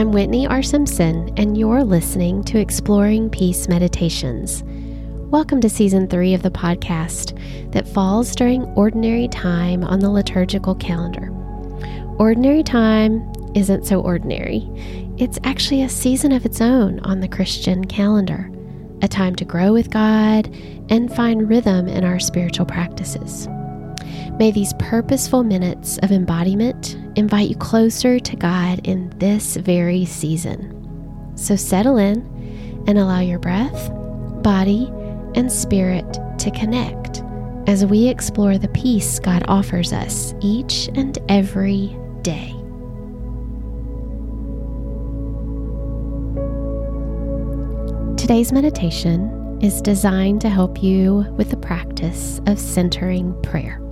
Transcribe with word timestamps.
I'm 0.00 0.12
Whitney 0.12 0.46
R. 0.46 0.62
Simpson, 0.62 1.30
and 1.36 1.58
you're 1.58 1.84
listening 1.84 2.42
to 2.44 2.58
Exploring 2.58 3.28
Peace 3.28 3.68
Meditations. 3.68 4.62
Welcome 5.30 5.60
to 5.60 5.68
season 5.68 6.08
three 6.08 6.32
of 6.32 6.42
the 6.42 6.50
podcast 6.50 7.38
that 7.72 7.86
falls 7.86 8.34
during 8.34 8.64
ordinary 8.76 9.28
time 9.28 9.84
on 9.84 9.98
the 9.98 10.08
liturgical 10.08 10.74
calendar. 10.74 11.30
Ordinary 12.18 12.62
time 12.62 13.30
isn't 13.54 13.84
so 13.84 14.00
ordinary, 14.00 14.66
it's 15.18 15.38
actually 15.44 15.82
a 15.82 15.88
season 15.90 16.32
of 16.32 16.46
its 16.46 16.62
own 16.62 17.00
on 17.00 17.20
the 17.20 17.28
Christian 17.28 17.84
calendar, 17.84 18.50
a 19.02 19.06
time 19.06 19.36
to 19.36 19.44
grow 19.44 19.74
with 19.74 19.90
God 19.90 20.46
and 20.88 21.14
find 21.14 21.46
rhythm 21.46 21.88
in 21.88 22.04
our 22.04 22.18
spiritual 22.18 22.64
practices. 22.64 23.48
May 24.40 24.50
these 24.50 24.72
purposeful 24.78 25.44
minutes 25.44 25.98
of 25.98 26.10
embodiment 26.10 26.96
invite 27.14 27.50
you 27.50 27.56
closer 27.56 28.18
to 28.18 28.36
God 28.36 28.80
in 28.84 29.12
this 29.18 29.56
very 29.56 30.06
season. 30.06 31.34
So 31.36 31.56
settle 31.56 31.98
in 31.98 32.22
and 32.86 32.96
allow 32.98 33.20
your 33.20 33.38
breath, 33.38 33.92
body, 34.42 34.90
and 35.34 35.52
spirit 35.52 36.10
to 36.38 36.50
connect 36.52 37.22
as 37.66 37.84
we 37.84 38.08
explore 38.08 38.56
the 38.56 38.68
peace 38.68 39.18
God 39.18 39.44
offers 39.46 39.92
us 39.92 40.32
each 40.40 40.88
and 40.94 41.18
every 41.28 41.94
day. 42.22 42.54
Today's 48.16 48.52
meditation 48.52 49.58
is 49.60 49.82
designed 49.82 50.40
to 50.40 50.48
help 50.48 50.82
you 50.82 51.26
with 51.36 51.50
the 51.50 51.58
practice 51.58 52.40
of 52.46 52.58
centering 52.58 53.38
prayer. 53.42 53.82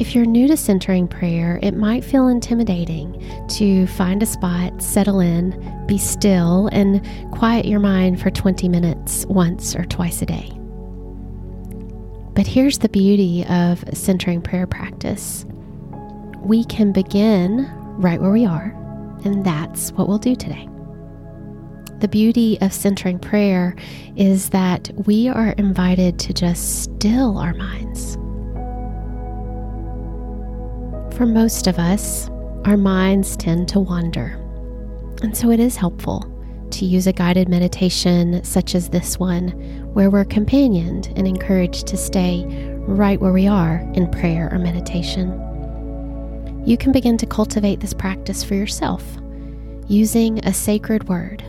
If 0.00 0.14
you're 0.14 0.24
new 0.24 0.48
to 0.48 0.56
centering 0.56 1.06
prayer, 1.06 1.60
it 1.62 1.76
might 1.76 2.02
feel 2.02 2.28
intimidating 2.28 3.22
to 3.48 3.86
find 3.86 4.22
a 4.22 4.26
spot, 4.26 4.80
settle 4.80 5.20
in, 5.20 5.84
be 5.86 5.98
still, 5.98 6.68
and 6.72 7.06
quiet 7.32 7.66
your 7.66 7.80
mind 7.80 8.18
for 8.18 8.30
20 8.30 8.66
minutes 8.66 9.26
once 9.26 9.76
or 9.76 9.84
twice 9.84 10.22
a 10.22 10.26
day. 10.26 10.52
But 12.32 12.46
here's 12.46 12.78
the 12.78 12.88
beauty 12.88 13.44
of 13.50 13.84
centering 13.92 14.40
prayer 14.40 14.66
practice 14.66 15.44
we 16.38 16.64
can 16.64 16.92
begin 16.92 17.70
right 17.98 18.22
where 18.22 18.32
we 18.32 18.46
are, 18.46 18.74
and 19.26 19.44
that's 19.44 19.92
what 19.92 20.08
we'll 20.08 20.16
do 20.16 20.34
today. 20.34 20.66
The 21.98 22.08
beauty 22.08 22.56
of 22.62 22.72
centering 22.72 23.18
prayer 23.18 23.76
is 24.16 24.48
that 24.48 24.90
we 25.04 25.28
are 25.28 25.50
invited 25.58 26.18
to 26.20 26.32
just 26.32 26.84
still 26.84 27.36
our 27.36 27.52
minds 27.52 28.16
for 31.20 31.26
most 31.26 31.66
of 31.66 31.78
us, 31.78 32.30
our 32.64 32.78
minds 32.78 33.36
tend 33.36 33.68
to 33.68 33.78
wander. 33.78 34.38
And 35.22 35.36
so 35.36 35.50
it 35.50 35.60
is 35.60 35.76
helpful 35.76 36.24
to 36.70 36.86
use 36.86 37.06
a 37.06 37.12
guided 37.12 37.46
meditation 37.46 38.42
such 38.42 38.74
as 38.74 38.88
this 38.88 39.18
one, 39.18 39.50
where 39.92 40.08
we're 40.08 40.24
companioned 40.24 41.12
and 41.16 41.28
encouraged 41.28 41.86
to 41.88 41.98
stay 41.98 42.46
right 42.88 43.20
where 43.20 43.34
we 43.34 43.46
are 43.46 43.86
in 43.92 44.10
prayer 44.10 44.48
or 44.50 44.58
meditation. 44.58 45.28
You 46.64 46.78
can 46.78 46.90
begin 46.90 47.18
to 47.18 47.26
cultivate 47.26 47.80
this 47.80 47.92
practice 47.92 48.42
for 48.42 48.54
yourself 48.54 49.04
using 49.88 50.42
a 50.46 50.54
sacred 50.54 51.06
word. 51.06 51.42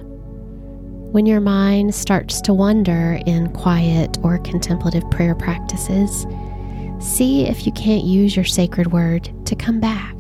When 1.14 1.26
your 1.26 1.40
mind 1.40 1.96
starts 1.96 2.42
to 2.42 2.54
wander 2.54 3.22
in 3.26 3.54
quiet 3.54 4.18
or 4.22 4.38
contemplative 4.40 5.10
prayer 5.12 5.34
practices, 5.34 6.26
see 7.02 7.46
if 7.46 7.66
you 7.66 7.72
can't 7.72 8.04
use 8.04 8.36
your 8.36 8.46
sacred 8.46 8.92
word 8.92 9.30
to 9.46 9.56
come 9.56 9.80
back, 9.80 10.16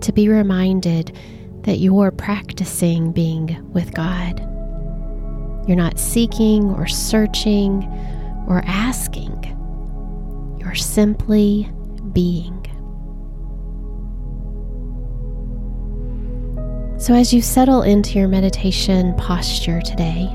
to 0.00 0.12
be 0.12 0.28
reminded 0.28 1.16
that 1.62 1.78
you're 1.78 2.10
practicing 2.10 3.12
being 3.12 3.58
with 3.72 3.92
God. 3.94 4.40
You're 5.68 5.76
not 5.76 5.98
seeking 5.98 6.70
or 6.70 6.86
searching 6.86 7.84
or 8.48 8.62
asking, 8.64 9.36
you're 10.58 10.74
simply 10.74 11.70
being. 12.12 12.54
So, 16.98 17.14
as 17.14 17.32
you 17.32 17.42
settle 17.42 17.82
into 17.82 18.18
your 18.18 18.28
meditation 18.28 19.14
posture 19.14 19.80
today, 19.82 20.26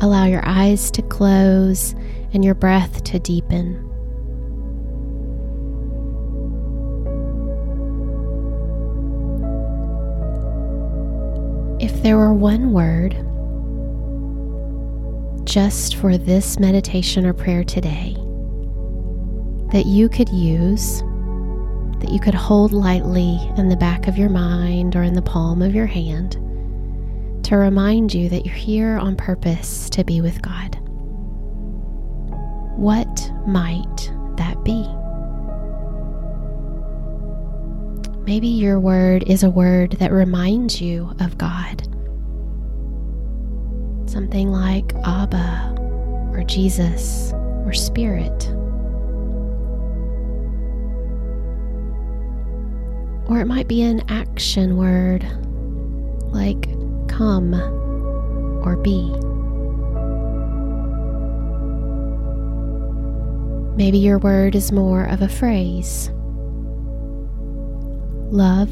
allow 0.00 0.26
your 0.26 0.42
eyes 0.44 0.90
to 0.90 1.02
close 1.02 1.94
and 2.34 2.44
your 2.44 2.54
breath 2.54 3.02
to 3.04 3.18
deepen. 3.18 3.76
If 11.80 12.02
there 12.02 12.16
were 12.16 12.34
one 12.34 12.72
word 12.72 13.14
just 15.46 15.96
for 15.96 16.18
this 16.18 16.58
meditation 16.58 17.24
or 17.24 17.32
prayer 17.32 17.62
today 17.62 18.16
that 19.72 19.86
you 19.86 20.08
could 20.08 20.28
use, 20.28 21.00
that 22.00 22.10
you 22.10 22.20
could 22.20 22.34
hold 22.34 22.72
lightly 22.72 23.38
in 23.56 23.68
the 23.68 23.76
back 23.76 24.08
of 24.08 24.18
your 24.18 24.28
mind 24.28 24.96
or 24.96 25.02
in 25.02 25.14
the 25.14 25.22
palm 25.22 25.62
of 25.62 25.74
your 25.74 25.86
hand 25.86 26.32
to 27.44 27.56
remind 27.56 28.14
you 28.14 28.28
that 28.28 28.44
you're 28.46 28.54
here 28.54 28.96
on 28.96 29.16
purpose 29.16 29.88
to 29.90 30.02
be 30.04 30.20
with 30.20 30.40
God. 30.42 30.83
What 32.76 33.30
might 33.46 34.12
that 34.36 34.62
be? 34.64 34.88
Maybe 38.26 38.48
your 38.48 38.80
word 38.80 39.24
is 39.26 39.42
a 39.42 39.50
word 39.50 39.92
that 39.92 40.10
reminds 40.10 40.80
you 40.80 41.14
of 41.20 41.36
God. 41.36 41.82
Something 44.08 44.50
like 44.50 44.94
Abba 45.04 45.76
or 46.32 46.42
Jesus 46.44 47.32
or 47.64 47.72
Spirit. 47.72 48.48
Or 53.28 53.40
it 53.40 53.46
might 53.46 53.68
be 53.68 53.82
an 53.82 54.02
action 54.10 54.76
word 54.76 55.22
like 56.32 56.68
come 57.08 57.54
or 58.64 58.76
be. 58.76 59.14
Maybe 63.76 63.98
your 63.98 64.18
word 64.18 64.54
is 64.54 64.70
more 64.70 65.04
of 65.04 65.22
a 65.22 65.28
phrase 65.28 66.10
love, 68.30 68.70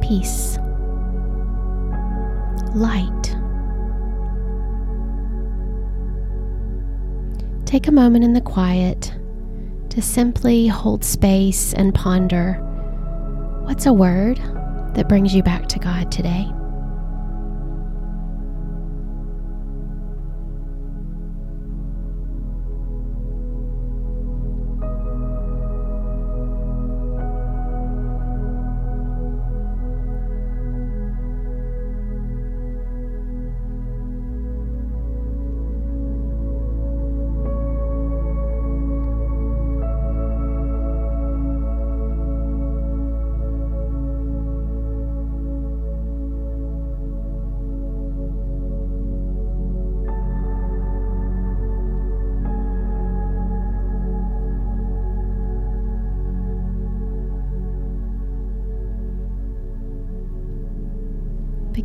peace, 0.00 0.58
light. 2.74 3.36
Take 7.66 7.86
a 7.86 7.92
moment 7.92 8.24
in 8.24 8.32
the 8.32 8.40
quiet 8.40 9.12
to 9.90 10.02
simply 10.02 10.66
hold 10.66 11.04
space 11.04 11.74
and 11.74 11.94
ponder 11.94 12.54
what's 13.64 13.86
a 13.86 13.92
word 13.92 14.38
that 14.94 15.08
brings 15.08 15.34
you 15.34 15.42
back 15.42 15.66
to 15.68 15.78
God 15.78 16.10
today? 16.10 16.50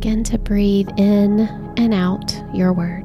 Begin 0.04 0.22
to 0.22 0.36
breathe 0.36 0.90
in 0.98 1.40
and 1.78 1.94
out 1.94 2.36
your 2.52 2.74
word. 2.74 3.04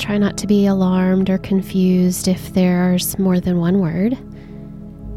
Try 0.00 0.18
not 0.18 0.36
to 0.38 0.48
be 0.48 0.66
alarmed 0.66 1.30
or 1.30 1.38
confused 1.38 2.26
if 2.26 2.52
there's 2.54 3.16
more 3.16 3.38
than 3.38 3.58
one 3.58 3.78
word, 3.78 4.18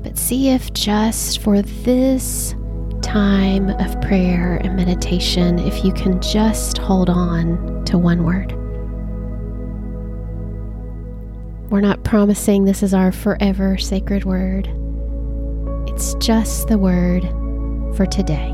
but 0.03 0.15
see 0.15 0.49
if 0.49 0.71
just 0.73 1.39
for 1.39 1.63
this 1.63 2.53
time 3.01 3.71
of 3.71 3.99
prayer 4.01 4.57
and 4.57 4.75
meditation, 4.75 5.57
if 5.57 5.83
you 5.83 5.91
can 5.91 6.21
just 6.21 6.77
hold 6.77 7.09
on 7.09 7.83
to 7.85 7.97
one 7.97 8.25
word. 8.25 8.51
We're 11.71 11.81
not 11.81 12.03
promising 12.03 12.65
this 12.65 12.83
is 12.83 12.93
our 12.93 13.11
forever 13.11 13.79
sacred 13.79 14.23
word 14.23 14.67
It's 15.87 16.13
just 16.23 16.67
the 16.67 16.77
word 16.77 17.23
for 17.97 18.05
today. 18.05 18.53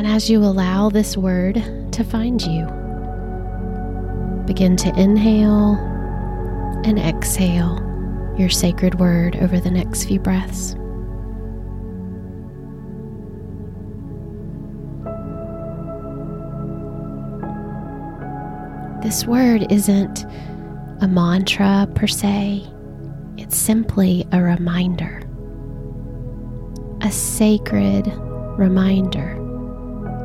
And 0.00 0.08
as 0.08 0.30
you 0.30 0.42
allow 0.42 0.88
this 0.88 1.14
word 1.14 1.56
to 1.92 2.04
find 2.04 2.40
you, 2.40 2.64
begin 4.46 4.74
to 4.76 4.98
inhale 4.98 5.74
and 6.86 6.98
exhale 6.98 7.76
your 8.38 8.48
sacred 8.48 8.94
word 8.98 9.36
over 9.42 9.60
the 9.60 9.70
next 9.70 10.04
few 10.04 10.18
breaths. 10.18 10.70
This 19.04 19.26
word 19.26 19.70
isn't 19.70 20.24
a 21.02 21.08
mantra 21.08 21.86
per 21.94 22.06
se, 22.06 22.66
it's 23.36 23.58
simply 23.58 24.26
a 24.32 24.40
reminder, 24.40 25.22
a 27.02 27.12
sacred 27.12 28.10
reminder 28.56 29.39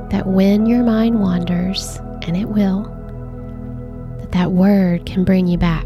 that 0.10 0.28
when 0.28 0.66
your 0.66 0.84
mind 0.84 1.20
wanders, 1.20 1.98
and 2.24 2.38
it 2.38 2.50
will, 2.50 2.84
that 4.20 4.32
that 4.32 4.52
word 4.52 5.06
can 5.06 5.24
bring 5.24 5.48
you 5.48 5.58
back 5.58 5.86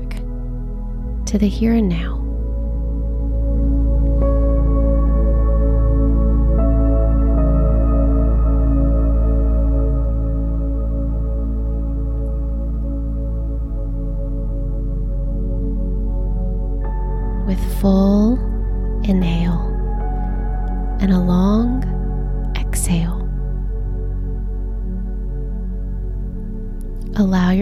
to 1.26 1.38
the 1.38 1.48
here 1.48 1.74
and 1.74 1.90
now. 1.90 2.19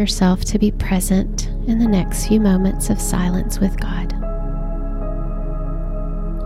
Yourself 0.08 0.46
to 0.46 0.58
be 0.58 0.72
present 0.72 1.48
in 1.68 1.80
the 1.80 1.88
next 1.88 2.28
few 2.30 2.40
moments 2.40 2.90
of 2.90 2.98
silence 2.98 3.60
with 3.60 3.78
God. 3.78 4.14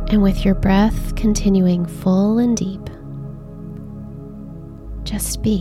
And 0.10 0.24
with 0.24 0.44
your 0.44 0.56
breath 0.56 1.16
continuing 1.16 1.86
full 1.86 2.40
and 2.40 2.58
deep, 2.58 2.82
just 5.04 5.44
be. 5.44 5.60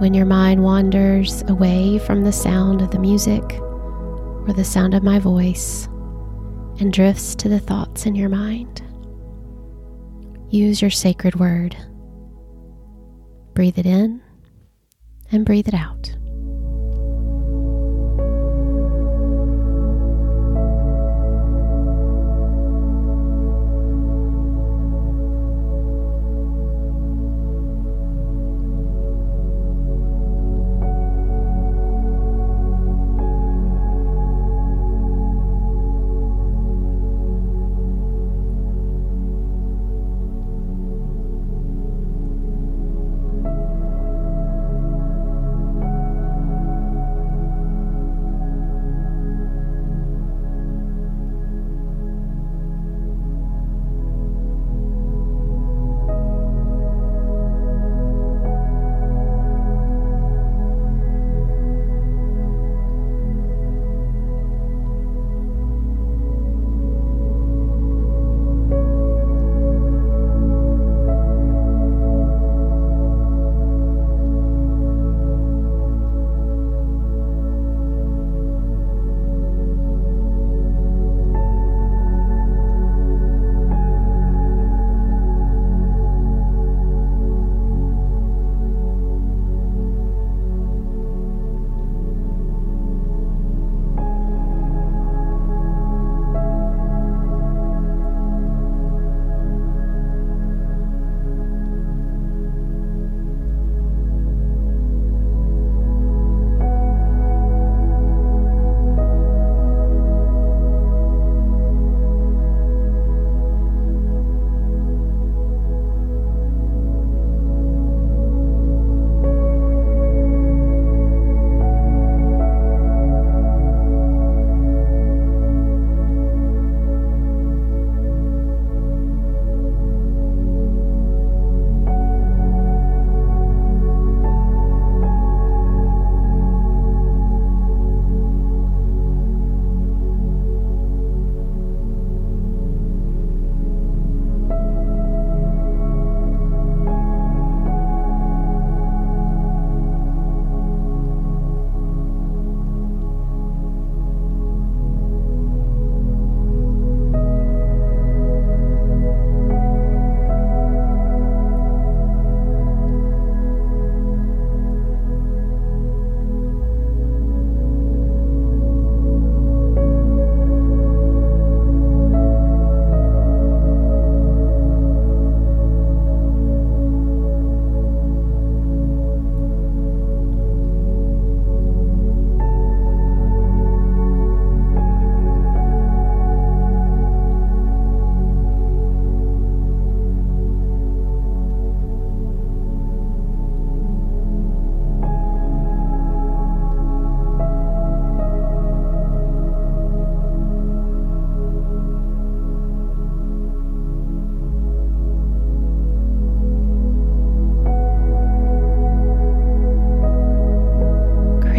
When 0.00 0.14
your 0.14 0.26
mind 0.26 0.64
wanders 0.64 1.44
away 1.46 2.00
from 2.00 2.24
the 2.24 2.32
sound 2.32 2.82
of 2.82 2.90
the 2.90 2.98
music 2.98 3.44
or 3.60 4.52
the 4.52 4.64
sound 4.64 4.94
of 4.94 5.04
my 5.04 5.20
voice 5.20 5.86
and 6.80 6.92
drifts 6.92 7.36
to 7.36 7.48
the 7.48 7.60
thoughts 7.60 8.04
in 8.04 8.16
your 8.16 8.28
mind, 8.28 8.82
use 10.50 10.82
your 10.82 10.90
sacred 10.90 11.36
word 11.36 11.76
Breathe 13.54 13.78
it 13.78 13.86
in 13.86 14.22
and 15.32 15.44
breathe 15.44 15.68
it 15.68 15.74
out. 15.74 16.14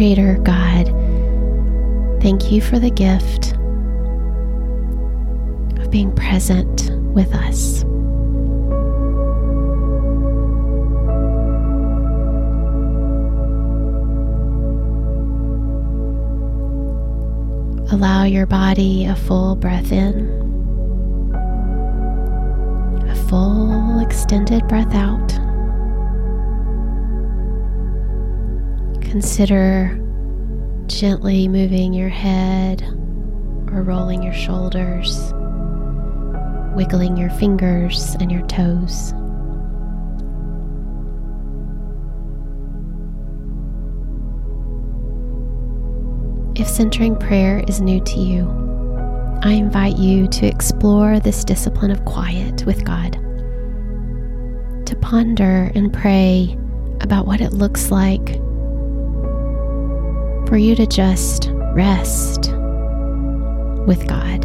Creator 0.04 0.36
God, 0.42 0.88
thank 2.20 2.52
you 2.52 2.60
for 2.60 2.78
the 2.78 2.90
gift 2.90 3.54
of 5.80 5.90
being 5.90 6.14
present 6.14 6.90
with 7.14 7.34
us. 7.34 7.84
Allow 17.90 18.24
your 18.24 18.44
body 18.44 19.06
a 19.06 19.16
full 19.16 19.56
breath 19.56 19.90
in, 19.90 20.28
a 23.08 23.14
full 23.30 24.00
extended 24.00 24.68
breath 24.68 24.94
out. 24.94 25.32
Consider 29.14 29.96
gently 30.88 31.46
moving 31.46 31.92
your 31.94 32.08
head 32.08 32.82
or 33.70 33.84
rolling 33.84 34.24
your 34.24 34.34
shoulders, 34.34 35.32
wiggling 36.74 37.16
your 37.16 37.30
fingers 37.30 38.16
and 38.18 38.32
your 38.32 38.44
toes. 38.48 39.12
If 46.60 46.66
centering 46.66 47.14
prayer 47.14 47.62
is 47.68 47.80
new 47.80 48.00
to 48.00 48.18
you, 48.18 48.48
I 49.44 49.52
invite 49.52 49.96
you 49.96 50.26
to 50.26 50.46
explore 50.48 51.20
this 51.20 51.44
discipline 51.44 51.92
of 51.92 52.04
quiet 52.04 52.66
with 52.66 52.84
God, 52.84 53.12
to 54.86 54.96
ponder 55.00 55.70
and 55.76 55.92
pray 55.92 56.58
about 57.00 57.28
what 57.28 57.40
it 57.40 57.52
looks 57.52 57.92
like 57.92 58.40
for 60.46 60.56
you 60.56 60.76
to 60.76 60.86
just 60.86 61.48
rest 61.72 62.52
with 63.86 64.06
God, 64.06 64.42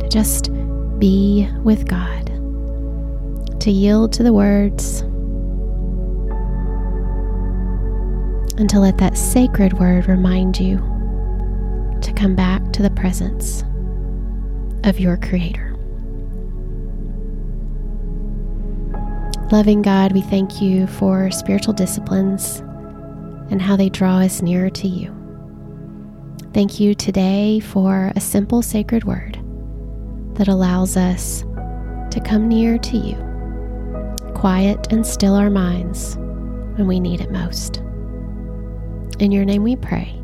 to 0.00 0.08
just 0.08 0.50
be 0.98 1.48
with 1.62 1.86
God, 1.86 2.26
to 3.60 3.70
yield 3.70 4.12
to 4.14 4.22
the 4.22 4.32
words, 4.32 5.00
and 8.58 8.68
to 8.70 8.80
let 8.80 8.98
that 8.98 9.16
sacred 9.16 9.74
word 9.74 10.08
remind 10.08 10.58
you 10.58 10.78
to 12.00 12.12
come 12.14 12.34
back 12.34 12.72
to 12.72 12.82
the 12.82 12.90
presence 12.90 13.62
of 14.84 14.98
your 14.98 15.16
Creator. 15.16 15.76
Loving 19.50 19.80
God, 19.80 20.12
we 20.12 20.20
thank 20.22 20.60
you 20.60 20.86
for 20.86 21.30
spiritual 21.30 21.72
disciplines 21.72 22.62
and 23.50 23.60
how 23.62 23.76
they 23.76 23.88
draw 23.88 24.18
us 24.18 24.42
nearer 24.42 24.70
to 24.70 24.88
you. 24.88 25.14
Thank 26.52 26.80
you 26.80 26.94
today 26.94 27.60
for 27.60 28.12
a 28.16 28.20
simple 28.20 28.62
sacred 28.62 29.04
word 29.04 29.38
that 30.34 30.48
allows 30.48 30.96
us 30.96 31.42
to 32.10 32.22
come 32.24 32.48
near 32.48 32.78
to 32.78 32.96
you, 32.96 33.16
quiet 34.34 34.92
and 34.92 35.06
still 35.06 35.34
our 35.34 35.50
minds 35.50 36.16
when 36.76 36.86
we 36.86 37.00
need 37.00 37.20
it 37.20 37.30
most. 37.30 37.78
In 39.18 39.30
your 39.32 39.44
name 39.44 39.62
we 39.62 39.76
pray. 39.76 40.14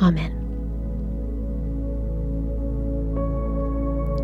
Amen. 0.00 0.40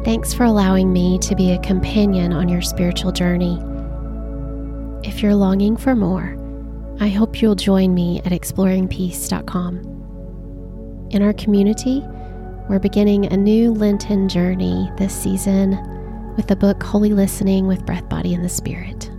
Thanks 0.04 0.32
for 0.32 0.44
allowing 0.44 0.92
me 0.92 1.18
to 1.18 1.34
be 1.36 1.52
a 1.52 1.58
companion 1.58 2.32
on 2.32 2.48
your 2.48 2.62
spiritual 2.62 3.12
journey. 3.12 3.60
If 5.06 5.22
you're 5.22 5.34
longing 5.34 5.76
for 5.76 5.94
more, 5.94 6.36
I 7.02 7.08
hope 7.08 7.40
you'll 7.40 7.54
join 7.54 7.94
me 7.94 8.18
at 8.26 8.32
exploringpeace.com. 8.32 11.08
In 11.10 11.22
our 11.22 11.32
community, 11.32 12.02
we're 12.68 12.78
beginning 12.78 13.24
a 13.24 13.38
new 13.38 13.72
Lenten 13.72 14.28
journey 14.28 14.92
this 14.98 15.14
season 15.14 15.78
with 16.36 16.48
the 16.48 16.56
book 16.56 16.82
Holy 16.82 17.14
Listening 17.14 17.66
with 17.66 17.86
Breath, 17.86 18.06
Body, 18.10 18.34
and 18.34 18.44
the 18.44 18.50
Spirit. 18.50 19.10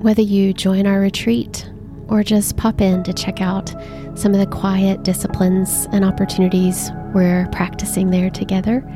Whether 0.00 0.22
you 0.22 0.52
join 0.52 0.86
our 0.86 1.00
retreat 1.00 1.68
or 2.06 2.22
just 2.22 2.56
pop 2.56 2.80
in 2.80 3.02
to 3.02 3.12
check 3.12 3.40
out 3.40 3.70
some 4.14 4.32
of 4.32 4.38
the 4.38 4.46
quiet 4.46 5.02
disciplines 5.02 5.88
and 5.90 6.04
opportunities 6.04 6.92
we're 7.12 7.48
practicing 7.50 8.10
there 8.10 8.30
together, 8.30 8.88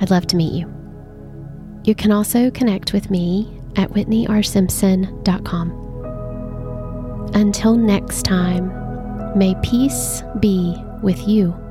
I'd 0.00 0.10
love 0.10 0.28
to 0.28 0.36
meet 0.36 0.52
you. 0.52 0.72
You 1.82 1.96
can 1.96 2.12
also 2.12 2.48
connect 2.52 2.92
with 2.92 3.10
me 3.10 3.60
at 3.74 3.90
whitneyrsimpson.com. 3.90 5.81
Until 7.34 7.76
next 7.76 8.24
time, 8.24 8.68
may 9.36 9.54
peace 9.62 10.22
be 10.40 10.76
with 11.02 11.26
you. 11.26 11.61